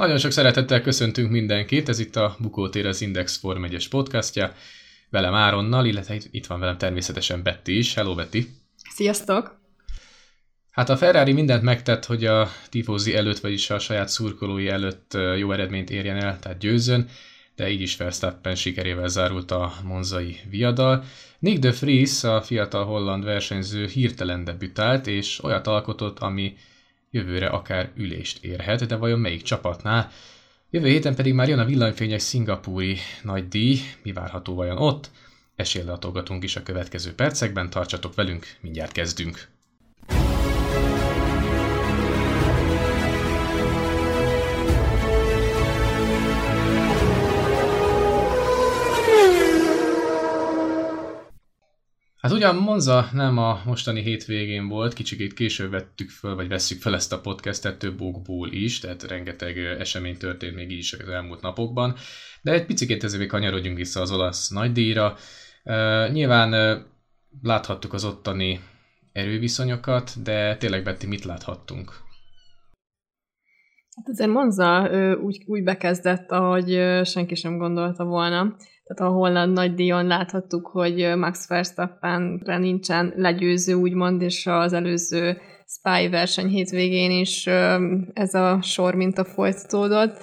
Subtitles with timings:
[0.00, 4.52] Nagyon sok szeretettel köszöntünk mindenkit, ez itt a Bukótér az Index Form 1 podcastja,
[5.10, 7.94] velem Áronnal, illetve itt van velem természetesen Betty is.
[7.94, 8.38] Hello Betty!
[8.94, 9.60] Sziasztok!
[10.70, 15.52] Hát a Ferrari mindent megtett, hogy a tifózi előtt, vagyis a saját szurkolói előtt jó
[15.52, 17.08] eredményt érjen el, tehát győzzön,
[17.54, 21.04] de így is Verstappen sikerével zárult a monzai viadal.
[21.38, 26.54] Nick de Vries, a fiatal holland versenyző hirtelen debütált, és olyat alkotott, ami
[27.10, 30.10] jövőre akár ülést érhet, de vajon melyik csapatnál?
[30.70, 35.10] Jövő héten pedig már jön a villanyfényes szingapúri nagy díj, mi várható vajon ott?
[35.56, 39.49] Esélylatolgatunk is a következő percekben, tartsatok velünk, mindjárt kezdünk!
[52.30, 56.94] Hát ugyan Monza nem a mostani hétvégén volt, kicsikét később vettük föl, vagy vesszük fel
[56.94, 61.40] ezt a podcastet több okból is, tehát rengeteg esemény történt még így is az elmúlt
[61.40, 61.94] napokban,
[62.42, 65.16] de egy picit ezért kanyarodjunk vissza az olasz nagydíjra.
[65.64, 66.84] Uh, nyilván uh,
[67.42, 68.60] láthattuk az ottani
[69.12, 71.92] erőviszonyokat, de tényleg Betty, mit láthattunk?
[73.96, 76.68] Hát azért Monza úgy, úgy bekezdett, ahogy
[77.04, 78.56] senki sem gondolta volna.
[78.94, 85.36] Tehát a holland nagy díjon láthattuk, hogy Max Verstappenre nincsen legyőző, úgymond, és az előző
[85.66, 87.46] Spy verseny hétvégén is
[88.12, 90.18] ez a sor minta folytatódott,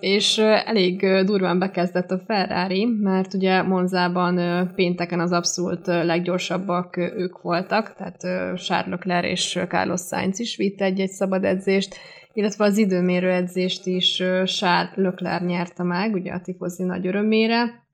[0.00, 7.94] és elég durván bekezdett a Ferrari, mert ugye Monzában pénteken az abszolút leggyorsabbak ők voltak,
[7.94, 8.20] tehát
[8.56, 11.96] Charles Leclerc és Carlos Sainz is vitt egy-egy szabad edzést,
[12.32, 17.88] illetve az időmérő edzést is Charles Leclerc nyerte meg, ugye a tifozi nagy örömére,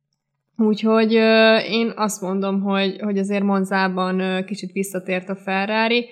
[0.56, 1.12] Úgyhogy
[1.70, 6.06] én azt mondom, hogy, hogy azért Monzában kicsit visszatért a Ferrari,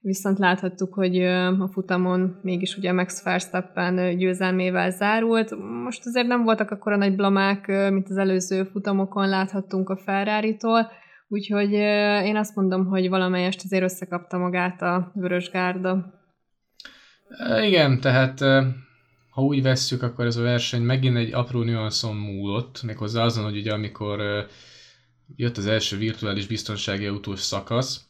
[0.00, 1.22] viszont láthattuk, hogy
[1.58, 5.54] a futamon mégis ugye Max Verstappen győzelmével zárult.
[5.84, 10.90] Most azért nem voltak akkor a nagy blamák, mint az előző futamokon láthattunk a Ferrari-tól,
[11.28, 11.72] úgyhogy
[12.24, 16.20] én azt mondom, hogy valamelyest azért összekapta magát a Vörös Gárda.
[17.62, 18.40] Igen, tehát
[19.40, 23.56] ha úgy vesszük, akkor ez a verseny megint egy apró nüanszon múlott, méghozzá azon, hogy
[23.56, 24.46] ugye amikor
[25.36, 28.00] jött az első virtuális biztonsági autós szakasz,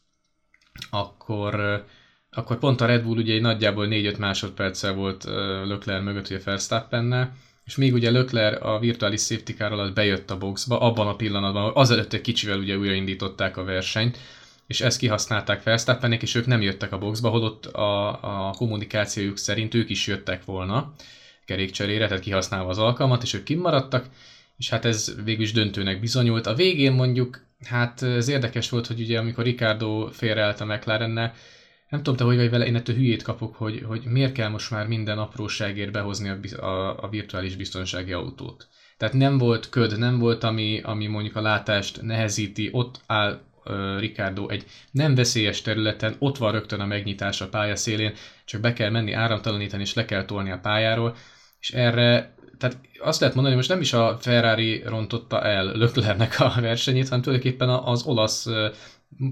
[0.91, 1.85] akkor,
[2.31, 5.25] akkor pont a Red Bull ugye egy nagyjából 4-5 másodperccel volt
[5.65, 10.39] Lökler mögött, ugye Verstappennel, és még ugye Lökler a virtuális safety car alatt bejött a
[10.39, 14.19] boxba, abban a pillanatban, azelőtt egy kicsivel ugye újraindították a versenyt,
[14.67, 19.75] és ezt kihasználták Verstappenek, és ők nem jöttek a boxba, holott a, a kommunikációjuk szerint
[19.75, 20.95] ők is jöttek volna
[21.51, 24.07] kerékcserére, tehát kihasználva az alkalmat, és ők kimaradtak,
[24.57, 26.47] és hát ez végül is döntőnek bizonyult.
[26.47, 31.35] A végén mondjuk, hát ez érdekes volt, hogy ugye amikor Ricardo félreállt a McLarennel,
[31.89, 34.71] nem tudom te, hogy vagy vele, én ettől hülyét kapok, hogy, hogy miért kell most
[34.71, 38.69] már minden apróságért behozni a, a, a virtuális biztonsági autót.
[38.97, 43.41] Tehát nem volt köd, nem volt, ami, ami mondjuk a látást nehezíti, ott áll
[43.99, 48.13] Ricardo egy nem veszélyes területen, ott van rögtön a megnyitás a pálya szélén,
[48.45, 51.17] csak be kell menni áramtalanítani, és le kell tolni a pályáról
[51.61, 56.41] és erre, tehát azt lehet mondani, hogy most nem is a Ferrari rontotta el Löklernek
[56.41, 58.47] a versenyét, hanem tulajdonképpen az olasz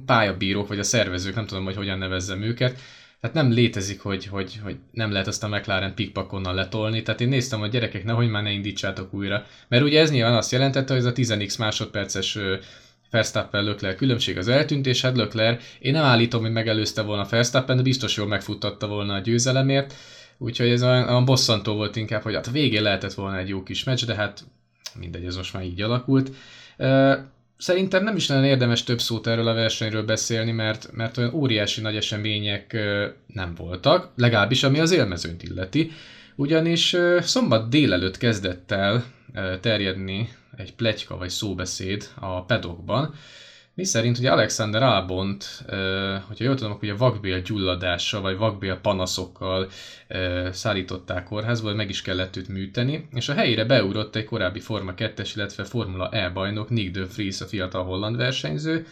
[0.07, 2.79] pályabírók, vagy a szervezők, nem tudom, hogy hogyan nevezzem őket,
[3.21, 7.03] tehát nem létezik, hogy, hogy, hogy nem lehet azt a McLaren pickpackonnal letolni.
[7.03, 9.45] Tehát én néztem, hogy gyerekek, nehogy már ne indítsátok újra.
[9.69, 12.39] Mert ugye ez nyilván azt jelentette, hogy ez a 10x másodperces
[13.11, 17.77] Verstappen Lökler különbség az eltűnt, és hát Lökler, én nem állítom, hogy megelőzte volna Verstappen,
[17.77, 19.95] de biztos jól megfuttatta volna a győzelemért.
[20.39, 23.63] Úgyhogy ez olyan, olyan bosszantó volt inkább, hogy hát a végén lehetett volna egy jó
[23.63, 24.45] kis meccs, de hát
[24.99, 26.31] mindegy, ez most már így alakult.
[27.57, 31.81] Szerintem nem is lenne érdemes több szót erről a versenyről beszélni, mert, mert olyan óriási
[31.81, 32.77] nagy események
[33.27, 35.91] nem voltak, legalábbis ami az élmezőnt illeti.
[36.37, 39.05] Ugyanis szombat délelőtt kezdett el
[39.61, 43.15] terjedni egy pletyka vagy szóbeszéd a pedokban,
[43.79, 45.65] mi szerint ugye Alexander Albont,
[46.27, 49.69] hogyha jól tudom, akkor ugye vakbél gyulladással vagy vakbél panaszokkal
[50.53, 55.33] szállították kórházba, meg is kellett őt műteni, és a helyére beugrott egy korábbi Forma 2-es,
[55.35, 58.87] illetve Formula E bajnok, Nick de Vries, a fiatal holland versenyző,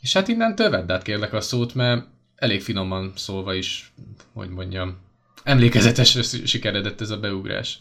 [0.00, 2.06] és hát innen tövedd át kérlek a szót, mert
[2.36, 3.92] elég finoman szólva is,
[4.32, 4.96] hogy mondjam,
[5.42, 6.22] emlékezetesre
[6.52, 7.78] sikeredett ez a beugrás.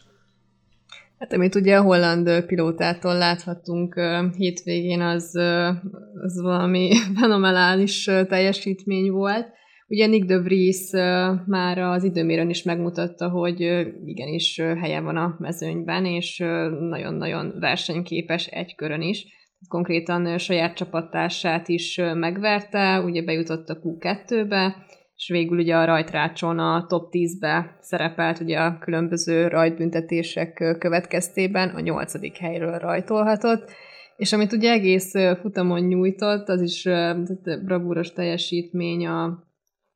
[1.19, 3.99] Hát amit ugye a holland pilótától láthattunk
[4.37, 5.35] hétvégén, az,
[6.13, 9.47] az valami fenomenális teljesítmény volt.
[9.87, 10.91] Ugye Nick de Vries
[11.45, 13.59] már az időmérőn is megmutatta, hogy
[14.05, 16.37] igenis helye van a mezőnyben, és
[16.89, 19.25] nagyon-nagyon versenyképes egy körön is.
[19.67, 24.75] Konkrétan saját csapattársát is megverte, ugye bejutott a Q2-be,
[25.19, 31.79] és végül ugye a rajtrácson a top 10-be szerepelt ugye a különböző rajtbüntetések következtében, a
[31.79, 33.71] nyolcadik helyről rajtolhatott,
[34.17, 35.11] és amit ugye egész
[35.41, 36.87] futamon nyújtott, az is
[37.65, 39.43] bravúros teljesítmény a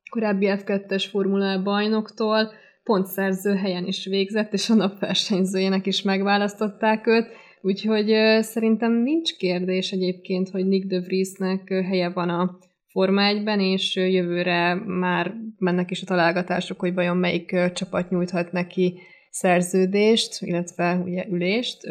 [0.09, 2.51] korábbi F2-es Formula bajnoktól,
[2.83, 7.27] pontszerző helyen is végzett, és a napversenyzőjének is megválasztották őt,
[7.61, 12.57] úgyhogy szerintem nincs kérdés egyébként, hogy Nick de Vriesnek helye van a
[12.93, 18.99] Forma 1-ben, és jövőre már mennek is a találgatások, hogy vajon melyik csapat nyújthat neki
[19.29, 21.81] szerződést, illetve ugye ülést.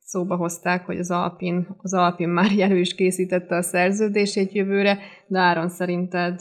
[0.00, 5.38] Szóba hozták, hogy az Alpin, az Alpin már jelő is készítette a szerződését jövőre, de
[5.38, 6.40] Áron szerinted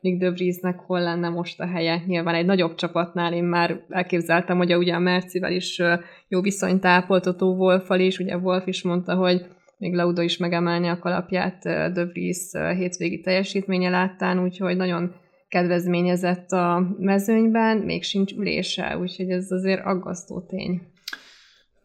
[0.00, 2.02] Nick de Vriesnek hol lenne most a helye.
[2.06, 5.82] Nyilván egy nagyobb csapatnál én már elképzeltem, hogy a, ugye a Mercivel is
[6.28, 9.46] jó viszonyt ápoltató Wolfal is, ugye Wolf is mondta, hogy
[9.82, 15.14] még Lauda is megemelni a kalapját De Vries hétvégi teljesítménye láttán, úgyhogy nagyon
[15.48, 20.82] kedvezményezett a mezőnyben, még sincs ülése, úgyhogy ez azért aggasztó tény.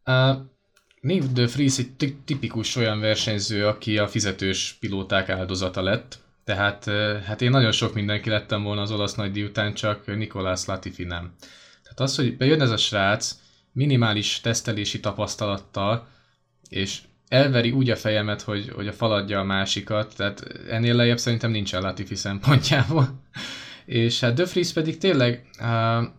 [0.06, 0.36] Uh,
[1.02, 6.86] Nick De Vries egy tipikus olyan versenyző, aki a fizetős pilóták áldozata lett, tehát
[7.26, 11.34] hát én nagyon sok mindenki lettem volna az olasz nagydíj után, csak Nikolás Latifi nem.
[11.84, 13.36] Tehát az, hogy bejön ez a srác
[13.72, 16.08] minimális tesztelési tapasztalattal,
[16.70, 21.52] és elveri úgy a fejemet, hogy, hogy a faladja a másikat, tehát ennél lejjebb szerintem
[21.52, 23.10] nincsen Latifi szempontjából.
[23.86, 25.46] És hát Döfris pedig tényleg,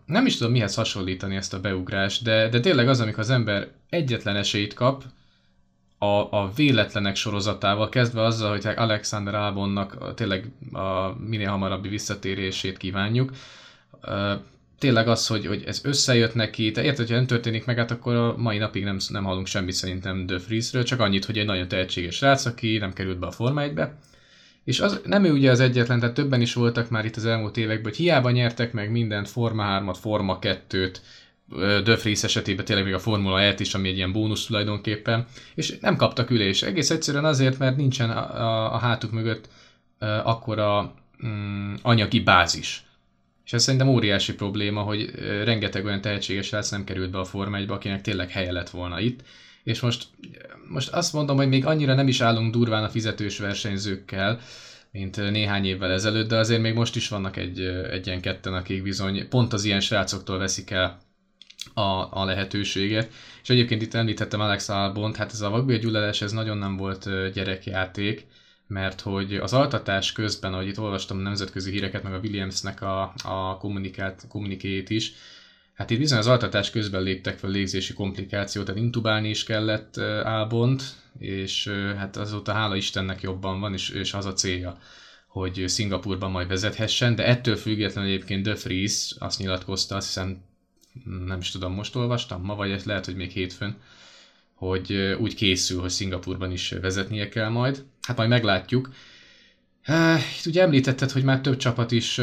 [0.06, 3.68] nem is tudom mihez hasonlítani ezt a beugrást, de, de tényleg az, amikor az ember
[3.88, 5.04] egyetlen esélyt kap,
[5.98, 13.32] a, a véletlenek sorozatával, kezdve azzal, hogy Alexander Albonnak tényleg a minél hamarabbi visszatérését kívánjuk.
[14.78, 18.14] Tényleg az, hogy, hogy ez összejött neki, te érted, hogyha nem történik meg, hát akkor
[18.14, 21.68] a mai napig nem, nem hallunk semmit szerintem De Friesről, csak annyit, hogy egy nagyon
[21.68, 23.98] tehetséges rác, aki nem került be a Forma 1-be.
[24.64, 27.56] És az, nem ő ugye az egyetlen, tehát többen is voltak már itt az elmúlt
[27.56, 30.96] években, hogy hiába nyertek meg mindent, Forma 3-at, Forma 2-t,
[31.84, 35.96] Döfrész esetében tényleg még a Formula e is, ami egy ilyen bónusz tulajdonképpen, és nem
[35.96, 36.62] kaptak ülés.
[36.62, 39.48] Egész egyszerűen azért, mert nincsen a, a, a hátuk mögött
[40.00, 42.87] uh, akkora um, anyagi bázis.
[43.48, 45.10] És ez szerintem óriási probléma, hogy
[45.44, 49.00] rengeteg olyan tehetséges rác nem került be a Forma 1 akinek tényleg helye lett volna
[49.00, 49.20] itt.
[49.62, 50.06] És most,
[50.68, 54.40] most azt mondom, hogy még annyira nem is állunk durván a fizetős versenyzőkkel,
[54.92, 57.60] mint néhány évvel ezelőtt, de azért még most is vannak egy,
[57.90, 60.98] egy ilyen ketten, akik bizony pont az ilyen srácoktól veszik el
[61.74, 63.12] a, a lehetőséget.
[63.42, 68.26] És egyébként itt említettem Alex Albont, hát ez a vakbélgyulladás ez nagyon nem volt gyerekjáték,
[68.68, 73.12] mert hogy az altatás közben, ahogy itt olvastam a nemzetközi híreket, meg a Williamsnek a,
[73.24, 74.26] a kommunikát,
[74.88, 75.12] is,
[75.74, 80.82] hát itt bizony az altatás közben léptek fel légzési komplikációt, tehát intubálni is kellett Albont,
[81.18, 84.78] és hát azóta hála Istennek jobban van, és, és az a célja,
[85.26, 90.42] hogy Szingapurban majd vezethessen, de ettől függetlenül egyébként De Vries azt nyilatkozta, azt hiszem
[91.26, 93.76] nem is tudom, most olvastam ma, vagy lehet, hogy még hétfőn,
[94.54, 97.84] hogy úgy készül, hogy Szingapurban is vezetnie kell majd.
[98.08, 98.90] Hát majd meglátjuk.
[100.38, 102.20] Itt ugye említetted, hogy már több csapat is,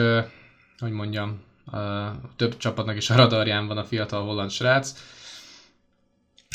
[0.77, 1.41] hogy mondjam,
[2.35, 4.93] több csapatnak is a radarján van a fiatal holland srác.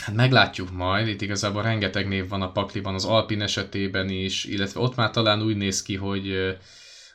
[0.02, 4.80] Hát meglátjuk majd, itt igazából rengeteg név van a pakliban, az Alpin esetében is, illetve
[4.80, 6.56] ott már talán úgy néz ki, hogy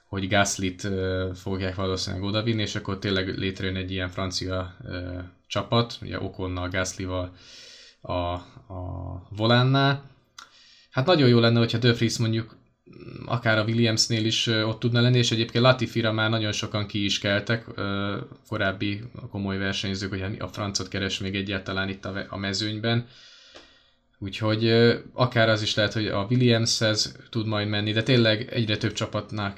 [0.06, 0.88] hogy Gaslit
[1.34, 4.76] fogják valószínűleg odavinni, és akkor tényleg létrejön egy ilyen francia
[5.48, 7.36] csapat, ugye Okonnal, Gaslival
[8.02, 8.42] a, a
[9.30, 10.14] volánnál.
[10.96, 12.58] Hát nagyon jó lenne, hogyha Döfris mondjuk
[13.26, 17.20] akár a Williamsnél is ott tudna lenni, és egyébként Latifira már nagyon sokan ki is
[17.20, 17.66] keltek,
[18.48, 23.08] korábbi komoly versenyzők, hogy a francot keres még egyáltalán itt a mezőnyben.
[24.20, 24.70] Úgyhogy
[25.14, 29.58] akár az is lehet, hogy a Williamshez tud majd menni, de tényleg egyre több csapatnak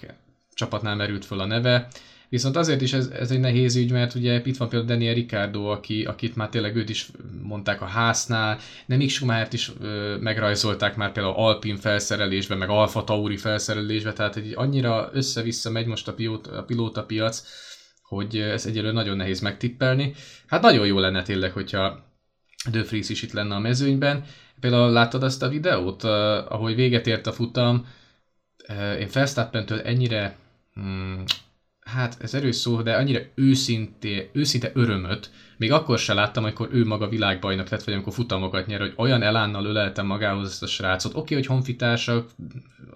[0.54, 1.88] csapatnál merült föl a neve.
[2.30, 5.64] Viszont azért is ez, ez egy nehéz ügy, mert ugye itt van például Daniel Ricardo,
[5.64, 7.10] aki, akit már tényleg őt is
[7.42, 13.04] mondták a háznál, de Mick Schumachert is ö, megrajzolták már például Alpin felszerelésbe, meg Alfa
[13.04, 17.44] Tauri felszerelésbe, tehát egy annyira össze-vissza megy most a, pilóta, a pilóta piac,
[18.02, 20.14] hogy ez egyelőre nagyon nehéz megtippelni.
[20.48, 22.06] Hát nagyon jó lenne tényleg, hogyha
[22.72, 24.24] De Vries is itt lenne a mezőnyben.
[24.60, 27.86] Például láttad azt a videót, ahogy véget ért a futam,
[29.00, 30.38] én Felsztappentől ennyire
[30.74, 31.24] hmm,
[31.88, 36.86] hát ez erős szó, de annyira őszinte, őszinte örömöt, még akkor se láttam, amikor ő
[36.86, 41.12] maga világbajnok lett, vagy amikor futamokat nyer, hogy olyan elánnal öleltem magához ezt a srácot.
[41.12, 42.30] Oké, okay, hogy honfitársak,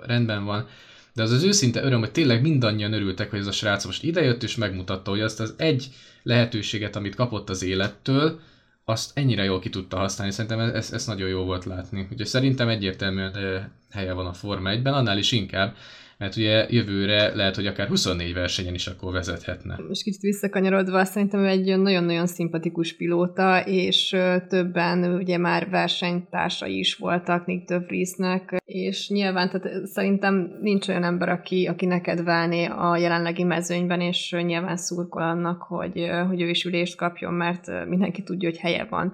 [0.05, 0.67] rendben van,
[1.13, 4.43] de az az őszinte öröm, hogy tényleg mindannyian örültek, hogy ez a srác most idejött
[4.43, 5.87] és megmutatta, hogy azt az egy
[6.23, 8.39] lehetőséget, amit kapott az élettől,
[8.85, 10.33] azt ennyire jól ki tudta használni.
[10.33, 12.07] Szerintem ez, ez nagyon jó volt látni.
[12.11, 15.75] Ugye szerintem egyértelműen helye van a Forma 1-ben, annál is inkább,
[16.21, 19.79] mert ugye jövőre lehet, hogy akár 24 versenyen is akkor vezethetne.
[19.89, 24.15] És kicsit visszakanyarodva, szerintem egy nagyon-nagyon szimpatikus pilóta, és
[24.47, 31.03] többen ugye már versenytársai is voltak Nick de Vriesnek, és nyilván tehát szerintem nincs olyan
[31.03, 36.49] ember, aki, aki neked válné a jelenlegi mezőnyben, és nyilván szurkol annak, hogy, hogy ő
[36.49, 39.13] is ülést kapjon, mert mindenki tudja, hogy helye van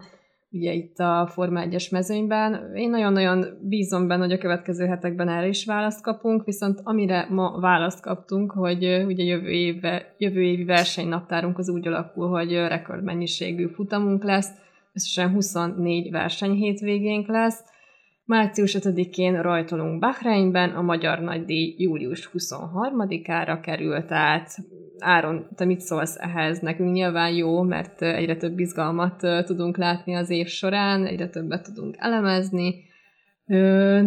[0.58, 2.76] ugye itt a Forma 1-es mezőnyben.
[2.76, 7.60] Én nagyon-nagyon bízom benne, hogy a következő hetekben erre is választ kapunk, viszont amire ma
[7.60, 14.24] választ kaptunk, hogy ugye jövő, évve, jövő évi versenynaptárunk az úgy alakul, hogy rekordmennyiségű futamunk
[14.24, 14.50] lesz,
[14.94, 17.64] összesen 24 verseny hétvégénk lesz,
[18.28, 24.58] Március 5-én rajtolunk Bahreinben, a Magyar Nagydíj július 23-ára került át.
[25.00, 26.60] Áron, te mit szólsz ehhez?
[26.60, 31.96] Nekünk nyilván jó, mert egyre több izgalmat tudunk látni az év során, egyre többet tudunk
[31.98, 32.76] elemezni.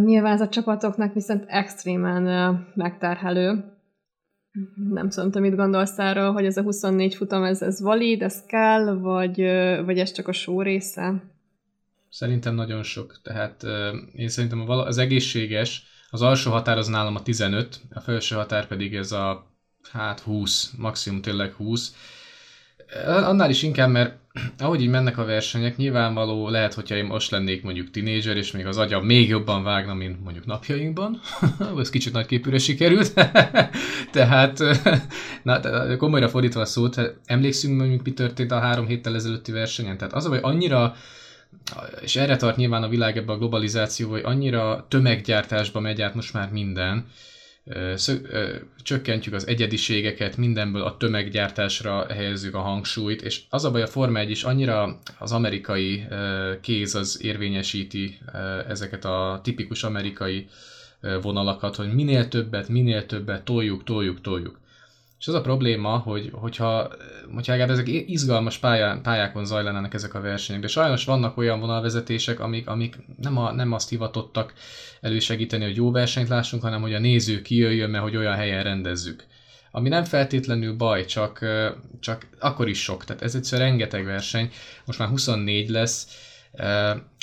[0.04, 3.64] Nyilván ez a csapatoknak viszont extrémen megterhelő.
[4.90, 8.46] Nem tudom, te mit gondolsz arról, hogy ez a 24 futam, ez, ez valid, ez
[8.46, 9.36] kell, vagy,
[9.84, 11.22] vagy ez csak a só része?
[12.10, 13.20] Szerintem nagyon sok.
[13.22, 13.66] Tehát
[14.12, 18.94] én szerintem az egészséges, az alsó határ az nálam a 15, a felső határ pedig
[18.94, 19.50] ez a
[19.92, 21.94] hát 20, maximum tényleg 20.
[23.06, 24.18] Annál is inkább, mert
[24.58, 28.66] ahogy így mennek a versenyek, nyilvánvaló lehet, hogyha én most lennék mondjuk tinédzser, és még
[28.66, 31.20] az agyam még jobban vágna, mint mondjuk napjainkban.
[31.78, 33.12] Ez kicsit nagy képűre sikerült.
[34.12, 34.62] Tehát,
[35.42, 35.60] na,
[35.96, 39.96] komolyra fordítva a szót, emlékszünk mondjuk mi történt a három héttel ezelőtti versenyen.
[39.98, 40.94] Tehát az, hogy annyira
[42.02, 46.32] és erre tart nyilván a világ ebbe a globalizáció, hogy annyira tömeggyártásba megy át most
[46.32, 47.06] már minden,
[48.82, 54.18] csökkentjük az egyediségeket, mindenből a tömeggyártásra helyezzük a hangsúlyt, és az a baj a Forma
[54.18, 56.04] 1 is annyira az amerikai
[56.60, 58.18] kéz az érvényesíti
[58.68, 60.48] ezeket a tipikus amerikai
[61.22, 64.60] vonalakat, hogy minél többet, minél többet toljuk, toljuk, toljuk.
[65.20, 66.90] És az a probléma, hogy, hogyha,
[67.34, 72.40] hogyha legalább ezek izgalmas pályán, pályákon zajlanának ezek a versenyek, de sajnos vannak olyan vonalvezetések,
[72.40, 74.52] amik, amik nem, a, nem azt hivatottak
[75.00, 79.24] elősegíteni, hogy jó versenyt lássunk, hanem hogy a néző kijöjjön, mert hogy olyan helyen rendezzük.
[79.70, 81.44] Ami nem feltétlenül baj, csak,
[82.00, 83.04] csak akkor is sok.
[83.04, 84.50] Tehát ez egyszer rengeteg verseny,
[84.84, 86.08] most már 24 lesz,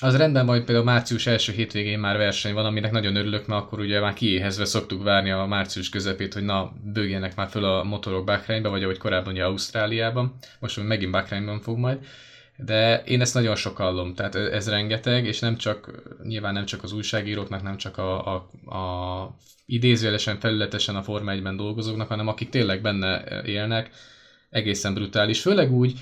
[0.01, 3.61] az rendben van, hogy például március első hétvégén már verseny van, aminek nagyon örülök, mert
[3.61, 7.83] akkor ugye már kiéhezve szoktuk várni a március közepét, hogy na, bőgjenek már föl a
[7.83, 12.05] motorok Bahreinbe, vagy ahogy korábban ugye Ausztráliában, most megint Bahreinben fog majd.
[12.57, 16.91] De én ezt nagyon sokallom, tehát ez rengeteg, és nem csak, nyilván nem csak az
[16.91, 18.35] újságíróknak, nem csak a, a,
[18.77, 23.89] a idézőjelesen, felületesen a Forma 1-ben dolgozóknak, hanem akik tényleg benne élnek,
[24.49, 25.41] egészen brutális.
[25.41, 25.99] Főleg úgy,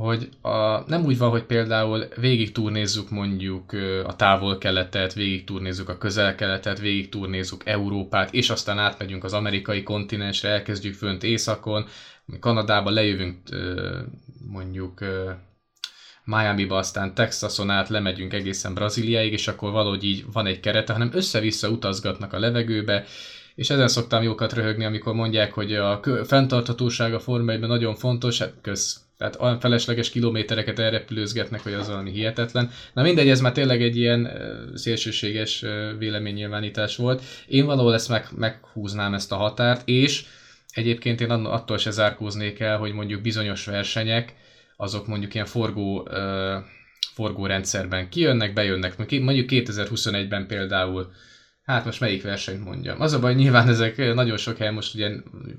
[0.00, 3.72] hogy a, nem úgy van, hogy például végig turnézzuk mondjuk
[4.04, 10.48] a távol-keletet, végig turnézzuk a közel-keletet, végig turnézzuk Európát, és aztán átmegyünk az amerikai kontinensre,
[10.48, 11.86] elkezdjük fönt északon,
[12.40, 13.36] Kanadába lejövünk
[14.46, 14.98] mondjuk
[16.24, 21.10] Miami-ba, aztán Texason át lemegyünk egészen Brazíliáig, és akkor valahogy így van egy kerete, hanem
[21.12, 23.04] össze-vissza utazgatnak a levegőbe,
[23.54, 28.54] és ezen szoktam jókat röhögni, amikor mondják, hogy a fenntarthatóság a Forma nagyon fontos, hát
[28.60, 32.70] köz tehát olyan felesleges kilométereket elrepülőzgetnek, hogy az valami hihetetlen.
[32.92, 34.30] Na mindegy, ez már tényleg egy ilyen
[34.74, 35.64] szélsőséges
[35.98, 37.22] véleménynyilvánítás volt.
[37.46, 40.24] Én valahol ezt meg, meghúznám ezt a határt, és
[40.70, 44.34] egyébként én attól se zárkóznék el, hogy mondjuk bizonyos versenyek,
[44.76, 46.08] azok mondjuk ilyen forgó,
[47.14, 48.96] forgórendszerben kijönnek, bejönnek.
[49.10, 51.12] Mondjuk 2021-ben például
[51.70, 53.00] Hát most melyik versenyt mondjam?
[53.00, 55.10] Az a baj, nyilván ezek nagyon sok hely most ugye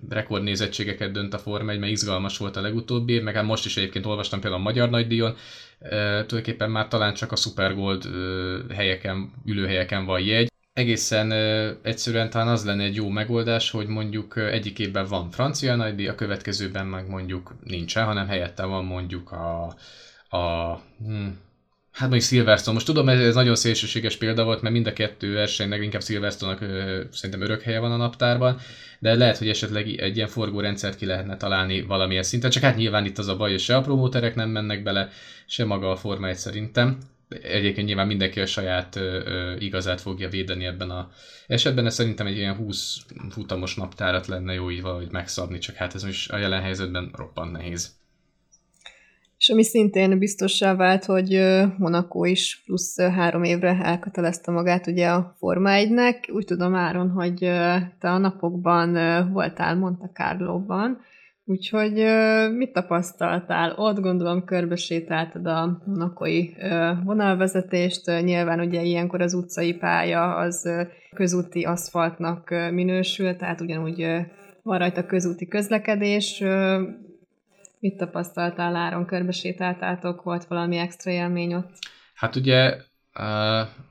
[0.10, 4.06] rekordnézettségeket dönt a Forma 1, mert izgalmas volt a legutóbbi meg hát most is egyébként
[4.06, 5.36] olvastam például a Magyar Nagydíjon,
[5.80, 10.52] e, tulajdonképpen már talán csak a Super Gold e, helyeken, ülőhelyeken van jegy.
[10.74, 15.76] Egészen e, egyszerűen talán az lenne egy jó megoldás, hogy mondjuk egyik évben van francia
[15.76, 19.76] nagydíj, a következőben meg mondjuk nincsen, hanem helyette van mondjuk a,
[20.38, 20.76] a
[21.06, 21.28] hm,
[21.92, 22.74] Hát mondjuk Silverstone.
[22.74, 26.60] Most tudom, ez nagyon szélsőséges példa volt, mert mind a kettő versenynek inkább Silverstone-nak
[27.12, 28.60] szerintem örök helye van a naptárban,
[29.00, 32.50] de lehet, hogy esetleg egy ilyen forgórendszert ki lehetne találni valamilyen szinten.
[32.50, 35.10] Csak hát nyilván itt az a baj, hogy se a promóterek nem mennek bele,
[35.46, 36.98] se maga a Forma 1 szerintem.
[37.42, 41.12] Egyébként nyilván mindenki a saját ö, ö, igazát fogja védeni ebben a
[41.48, 42.98] esetben, ez szerintem egy ilyen 20
[43.30, 47.52] futamos naptárat lenne jó így valahogy megszabni, csak hát ez most a jelen helyzetben roppant
[47.52, 48.00] nehéz.
[49.42, 51.42] És ami szintén biztossá vált, hogy
[51.78, 56.34] Monaco is plusz három évre elkötelezte magát ugye a Forma 1-nek.
[56.34, 57.38] Úgy tudom, Áron, hogy
[58.00, 58.94] te a napokban
[59.34, 61.00] voltál Monte Carlo-ban,
[61.46, 62.06] Úgyhogy
[62.58, 63.74] mit tapasztaltál?
[63.78, 66.56] Ott gondolom körbesétáltad a monakoi
[67.04, 68.06] vonalvezetést.
[68.06, 70.70] Nyilván ugye ilyenkor az utcai pálya az
[71.16, 74.08] közúti aszfaltnak minősül, tehát ugyanúgy
[74.62, 76.44] van rajta közúti közlekedés.
[77.82, 79.06] Mit tapasztaltál Áron?
[79.06, 80.24] Körbesétáltátok?
[80.24, 81.70] Volt valami extra élmény ott?
[82.14, 82.78] Hát ugye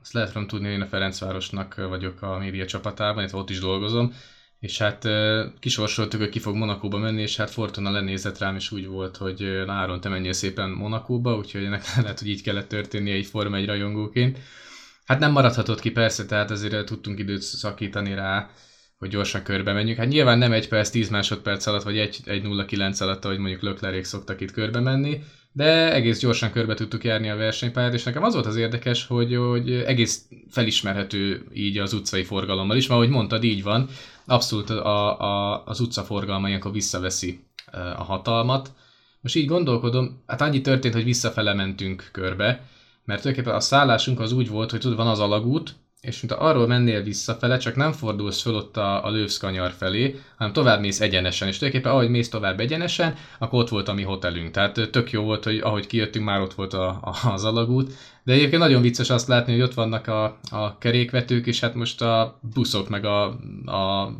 [0.01, 3.59] azt lehet tudom tudni, hogy én a Ferencvárosnak vagyok a média csapatában, illetve ott is
[3.59, 4.13] dolgozom,
[4.59, 5.07] és hát
[5.59, 9.63] kisorsoltuk, hogy ki fog Monakóba menni, és hát Fortuna lenézett rám, és úgy volt, hogy
[9.67, 13.65] Áron, te menjél szépen Monakóba, úgyhogy ennek lehet, hogy így kellett történnie egy Forma egy
[13.65, 14.39] rajongóként.
[15.05, 18.49] Hát nem maradhatott ki persze, tehát azért tudtunk időt szakítani rá,
[19.01, 19.97] hogy gyorsan körbe menjünk.
[19.97, 24.41] Hát nyilván nem egy perc, 10 másodperc alatt, vagy 1.09 alatt, ahogy mondjuk Löklerék szoktak
[24.41, 28.45] itt körbe menni, de egész gyorsan körbe tudtuk járni a versenypályát, és nekem az volt
[28.45, 33.63] az érdekes, hogy, hogy egész felismerhető így az utcai forgalommal is, mert ahogy mondtad, így
[33.63, 33.87] van,
[34.25, 37.39] abszolút a, a, az utcaforgalma ilyenkor visszaveszi
[37.95, 38.71] a hatalmat.
[39.21, 42.45] Most így gondolkodom, hát annyi történt, hogy visszafele mentünk körbe,
[43.05, 46.67] mert tulajdonképpen a szállásunk az úgy volt, hogy tudod, van az alagút, és mint arról
[46.67, 51.47] mennél visszafele, csak nem fordulsz föl ott a, a lőszkanyar felé, hanem tovább mész egyenesen,
[51.47, 54.51] és tulajdonképpen ahogy mész tovább egyenesen, akkor ott volt a mi hotelünk.
[54.51, 57.93] Tehát tök jó volt, hogy ahogy kijöttünk, már ott volt a, a, az alagút.
[58.23, 62.01] De egyébként nagyon vicces azt látni, hogy ott vannak a, a kerékvetők, és hát most
[62.01, 63.23] a buszok meg a,
[63.65, 64.11] a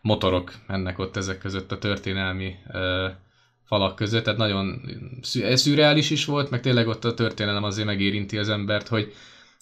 [0.00, 3.06] motorok mennek ott ezek között a történelmi ö,
[3.64, 4.80] falak között, tehát nagyon
[5.54, 9.12] szürreális is volt, meg tényleg ott a történelem azért megérinti az embert, hogy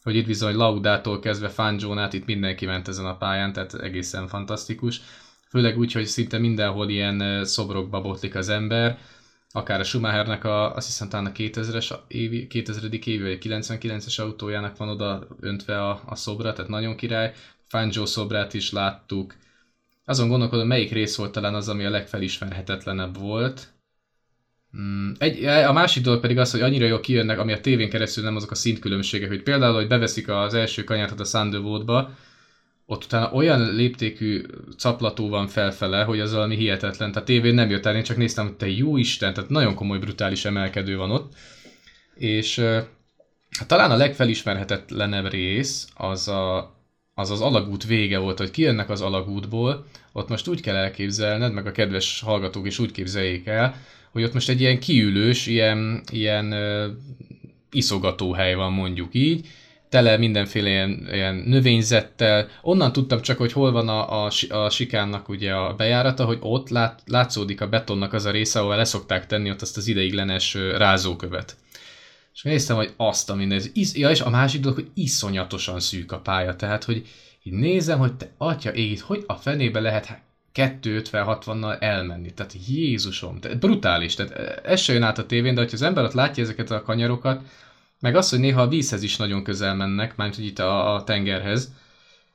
[0.04, 5.00] hogy itt bizony Laudától kezdve Fanzsónát itt mindenki ment ezen a pályán, tehát egészen fantasztikus.
[5.48, 8.98] Főleg úgy, hogy szinte mindenhol ilyen szobrokba botlik az ember,
[9.50, 12.84] akár a Schumachernek a, azt hiszem talán a 2000-es évi, 2000.
[12.92, 17.32] évi, vagy 99-es autójának van oda öntve a, a szobra, tehát nagyon király.
[17.68, 19.34] Fangio szobrát is láttuk.
[20.04, 23.73] Azon gondolkodom, melyik rész volt talán az, ami a legfelismerhetetlenebb volt.
[24.80, 28.24] Mm, egy, a másik dolog pedig az, hogy annyira jól kijönnek, ami a tévén keresztül
[28.24, 32.14] nem azok a szintkülönbségek, hogy például, hogy beveszik az első kanyát a Thunderbolt-ba,
[32.86, 34.42] ott utána olyan léptékű
[34.76, 37.12] caplató van felfele, hogy az valami hihetetlen.
[37.12, 39.98] Tehát tévén nem jött el, én csak néztem, hogy te jó Isten, tehát nagyon komoly,
[39.98, 41.32] brutális emelkedő van ott.
[42.14, 42.58] És
[43.58, 46.74] hát talán a legfelismerhetetlenebb rész az a,
[47.14, 51.66] az az alagút vége volt, hogy kijönnek az alagútból, ott most úgy kell elképzelned, meg
[51.66, 53.74] a kedves hallgatók is úgy képzeljék el,
[54.14, 56.84] hogy ott most egy ilyen kiülős, ilyen, ilyen uh,
[57.70, 59.46] iszogató hely van mondjuk így,
[59.88, 62.48] tele mindenféle ilyen, ilyen növényzettel.
[62.62, 66.68] Onnan tudtam csak, hogy hol van a, a, a sikánnak ugye a bejárata, hogy ott
[66.68, 71.56] lát, látszódik a betonnak az a része, ahol leszokták tenni ott azt az ideiglenes rázókövet.
[72.34, 73.60] És néztem, hogy azt a minden.
[73.72, 76.56] Is, ja, és a másik dolog, hogy iszonyatosan szűk a pálya.
[76.56, 77.06] Tehát, hogy
[77.42, 80.22] így nézem, hogy te atya ég, hogy a fenébe lehet
[80.54, 82.32] 250-60-nal elmenni.
[82.32, 84.14] Tehát Jézusom, tehát brutális.
[84.14, 84.32] Tehát
[84.64, 87.42] ez se jön át a tévén, de hogyha az ember ott látja ezeket a kanyarokat,
[88.00, 91.04] meg az, hogy néha a vízhez is nagyon közel mennek, mármint hogy itt a, a
[91.04, 91.72] tengerhez,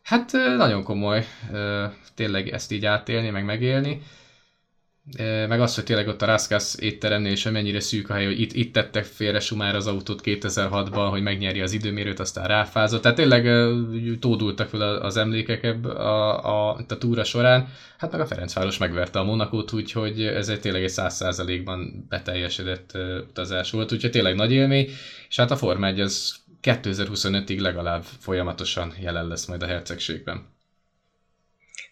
[0.04, 1.26] hát nagyon komoly
[2.16, 4.02] tényleg ezt így átélni, meg megélni
[5.48, 8.54] meg az, hogy tényleg ott a Raskas étteremnél is mennyire szűk a hely, hogy itt,
[8.54, 13.02] itt tettek félre Sumár az autót 2006-ban, hogy megnyeri az időmérőt, aztán ráfázott.
[13.02, 13.70] Tehát tényleg
[14.20, 17.68] tódultak fel az emlékek a, a, a túra során.
[17.98, 22.98] Hát meg a Ferencváros megverte a Monakót, úgyhogy ez egy tényleg egy száz százalékban beteljesedett
[23.30, 24.90] utazás volt, úgyhogy tényleg nagy élmény.
[25.30, 30.58] És hát a Forma 1 az 2025-ig legalább folyamatosan jelen lesz majd a hercegségben.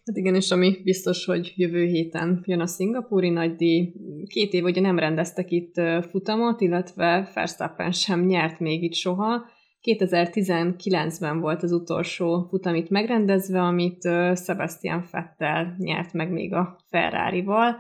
[0.05, 3.93] Hát igen, és ami biztos, hogy jövő héten jön a szingapúri nagydíj.
[4.27, 5.73] Két év ugye nem rendeztek itt
[6.09, 9.45] futamot, illetve Verstappen sem nyert még itt soha.
[9.81, 14.01] 2019-ben volt az utolsó futam itt megrendezve, amit
[14.45, 17.75] Sebastian Vettel nyert meg még a Ferrari-val.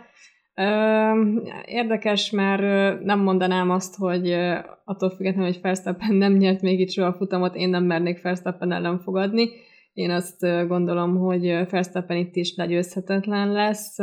[1.65, 4.31] Érdekes, mert nem mondanám azt, hogy
[4.85, 8.71] attól függetlenül, hogy Verstappen nem nyert még itt soha a futamot, én nem mernék Verstappen
[8.71, 9.49] ellen fogadni,
[9.97, 13.97] én azt gondolom, hogy Verstappen itt is legyőzhetetlen lesz.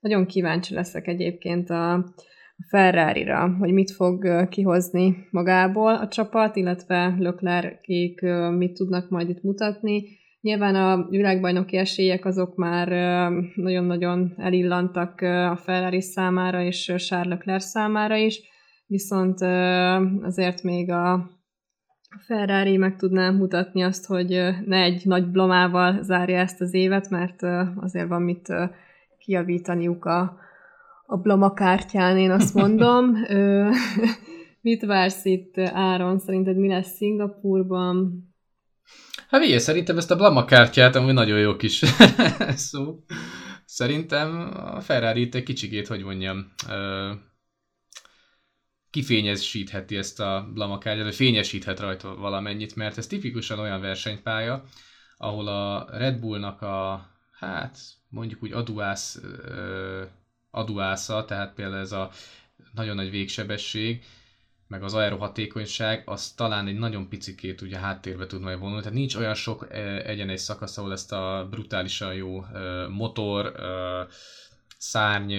[0.00, 2.04] Nagyon kíváncsi leszek egyébként a
[2.68, 8.20] Ferrari-ra, hogy mit fog kihozni magából a csapat, illetve Leclerc-kék
[8.56, 10.02] mit tudnak majd itt mutatni.
[10.40, 12.88] Nyilván a világbajnoki esélyek azok már
[13.54, 18.40] nagyon-nagyon elillantak a Ferrari számára és Charles Leclerc számára is,
[18.86, 19.40] viszont
[20.22, 21.30] azért még a
[22.26, 24.28] Ferrari meg tudná mutatni azt, hogy
[24.66, 27.42] ne egy nagy blomával zárja ezt az évet, mert
[27.76, 28.52] azért van mit
[29.18, 30.38] kiavítaniuk a,
[31.06, 33.14] a bloma kártyán, én azt mondom.
[34.60, 36.18] mit vársz itt, Áron?
[36.18, 38.26] Szerinted mi lesz Szingapurban?
[39.28, 41.82] Hát ugye, szerintem ezt a blama kártyát, ami nagyon jó kis
[42.70, 42.98] szó.
[43.64, 46.52] szerintem a Ferrari itt egy kicsikét, hogy mondjam,
[48.90, 54.64] kifényesítheti ezt a blamakárgyat, vagy fényesíthet rajta valamennyit, mert ez tipikusan olyan versenypálya,
[55.16, 57.06] ahol a Red Bullnak a,
[57.38, 59.20] hát mondjuk úgy aduász,
[60.50, 62.10] aduásza, tehát például ez a
[62.74, 64.04] nagyon nagy végsebesség,
[64.68, 68.82] meg az aerohatékonyság, az talán egy nagyon picikét ugye háttérbe tud majd vonulni.
[68.82, 69.66] Tehát nincs olyan sok
[70.04, 72.44] egyenes szakasz, ahol ezt a brutálisan jó
[72.88, 73.52] motor,
[74.78, 75.34] szárny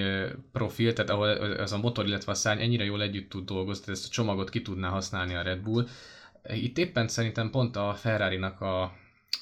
[0.52, 4.00] profil, tehát ahol ez a motor, illetve a szárny ennyire jól együtt tud dolgozni, tehát
[4.00, 5.88] ezt a csomagot ki tudná használni a Red Bull.
[6.54, 8.94] Itt éppen szerintem pont a Ferrari-nak a,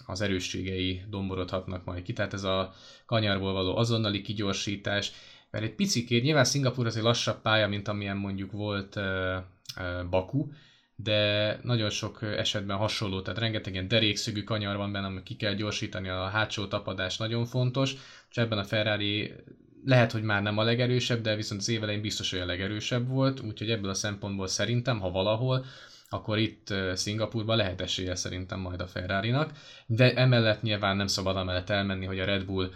[0.06, 2.74] az erősségei domborodhatnak majd ki, tehát ez a
[3.06, 5.12] kanyarból való azonnali kigyorsítás,
[5.52, 9.00] mert egy picikét, nyilván Szingapur az egy lassabb pálya, mint amilyen mondjuk volt
[10.10, 10.48] Baku,
[10.96, 15.54] de nagyon sok esetben hasonló, tehát rengeteg ilyen derékszögű kanyar van benne, amit ki kell
[15.54, 17.94] gyorsítani, a hátsó tapadás nagyon fontos,
[18.30, 19.34] és ebben a Ferrari
[19.86, 23.40] lehet, hogy már nem a legerősebb, de viszont az évelején biztos, hogy a legerősebb volt,
[23.40, 25.66] úgyhogy ebből a szempontból szerintem, ha valahol,
[26.10, 29.52] akkor itt Szingapurban lehet esélye szerintem majd a Ferrari-nak,
[29.86, 32.72] de emellett nyilván nem szabad amellett elmenni, hogy a Red Bull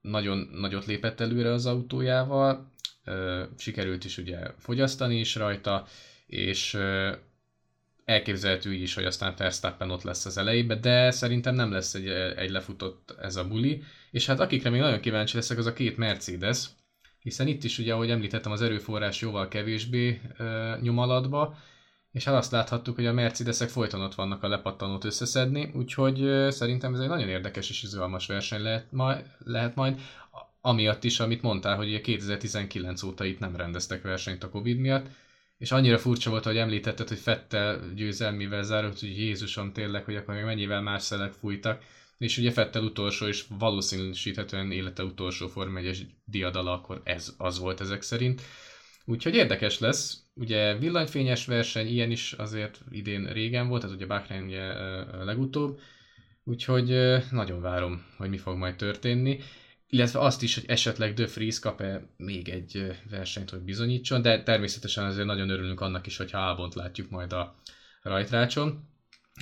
[0.00, 2.72] nagyon nagyot lépett előre az autójával,
[3.56, 5.86] sikerült is ugye fogyasztani is rajta,
[6.26, 6.78] és
[8.10, 12.50] elképzelhető is, hogy aztán Verstappen ott lesz az elejében, de szerintem nem lesz egy, egy
[12.50, 16.66] lefutott ez a buli, és hát akikre még nagyon kíváncsi leszek, az a két Mercedes,
[17.22, 21.58] hiszen itt is ugye, ahogy említettem, az erőforrás jóval kevésbé e, nyomalatba,
[22.12, 26.50] és hát azt láthattuk, hogy a Mercedesek folyton ott vannak a lepattanót összeszedni, úgyhogy e,
[26.50, 30.00] szerintem ez egy nagyon érdekes és izgalmas verseny lehet, majd, lehet majd,
[30.60, 35.06] amiatt is, amit mondtál, hogy ugye 2019 óta itt nem rendeztek versenyt a Covid miatt,
[35.60, 40.34] és annyira furcsa volt, hogy említetted, hogy Fettel győzelmével zárult, hogy Jézusom tényleg, hogy akkor
[40.34, 41.82] még mennyivel más szelek fújtak,
[42.18, 47.80] és ugye Fettel utolsó, és valószínűsíthetően élete utolsó Form 1 diadala, akkor ez az volt
[47.80, 48.42] ezek szerint.
[49.04, 54.42] Úgyhogy érdekes lesz, ugye villanyfényes verseny, ilyen is azért idén régen volt, tehát ugye Bahrain
[54.42, 54.74] ugye
[55.24, 55.80] legutóbb,
[56.44, 59.40] úgyhogy nagyon várom, hogy mi fog majd történni
[59.90, 65.04] illetve azt is, hogy esetleg De Vries kap-e még egy versenyt, hogy bizonyítson, de természetesen
[65.04, 67.54] azért nagyon örülünk annak is, hogyha Albont látjuk majd a
[68.02, 68.88] rajtrácson.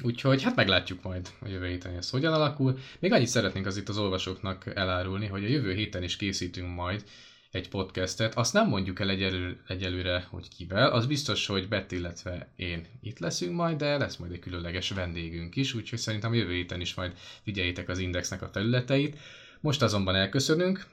[0.02, 2.78] Úgyhogy hát meglátjuk majd a jövő héten, ez hogyan alakul.
[2.98, 7.04] Még annyit szeretnénk az itt az olvasóknak elárulni, hogy a jövő héten is készítünk majd
[7.50, 8.34] egy podcastet.
[8.34, 13.18] Azt nem mondjuk el egyelőre, egyelőre hogy kivel, az biztos, hogy Betty, illetve én itt
[13.18, 17.12] leszünk majd, de lesz majd egy különleges vendégünk is, úgyhogy szerintem jövő héten is majd
[17.42, 19.18] figyeljétek az Indexnek a felületeit.
[19.60, 20.86] Most azonban elköszönünk,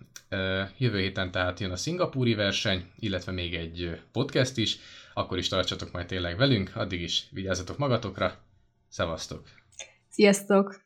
[0.78, 4.78] jövő héten tehát jön a szingapúri verseny, illetve még egy podcast is,
[5.13, 8.38] akkor is tartsatok majd tényleg velünk, addig is vigyázzatok magatokra,
[8.89, 9.47] szevasztok!
[10.10, 10.85] Sziasztok!